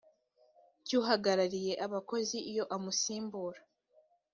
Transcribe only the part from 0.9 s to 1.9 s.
uhagarariye